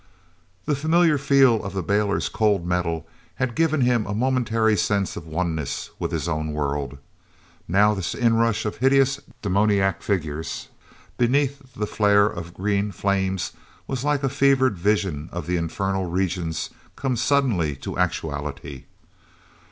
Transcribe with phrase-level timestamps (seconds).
[0.65, 5.27] The familiar feel of the bailer's cold metal had given him a momentary sense of
[5.27, 6.97] oneness with his own world.
[7.67, 10.69] Now this inrush of hideous, demoniac figures
[11.19, 13.51] beneath the flare of green flames
[13.85, 18.85] was like a fevered vision of the infernal regions come suddenly to actuality.